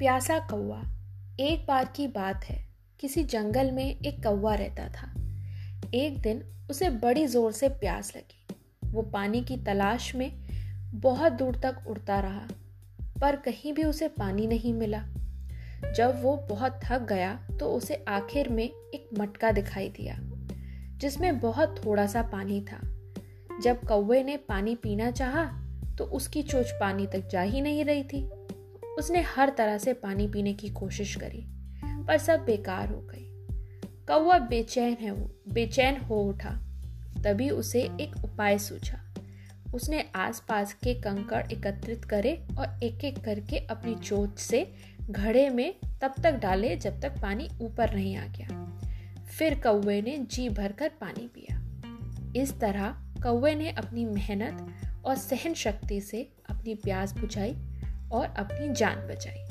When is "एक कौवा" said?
3.84-4.54